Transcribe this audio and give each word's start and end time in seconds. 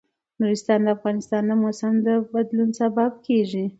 نورستان 0.39 0.79
د 0.85 0.87
افغانستان 0.97 1.41
د 1.47 1.51
موسم 1.63 1.93
د 2.05 2.07
بدلون 2.33 2.69
سبب 2.79 3.11
کېږي. 3.27 3.65